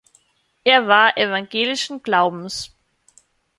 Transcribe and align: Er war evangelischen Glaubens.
Er 0.63 0.87
war 0.87 1.15
evangelischen 1.15 2.01
Glaubens. 2.01 2.75